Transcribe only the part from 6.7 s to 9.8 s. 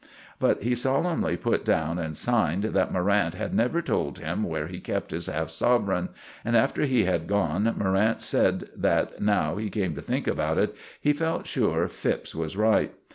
he had gone Morrant said that, now he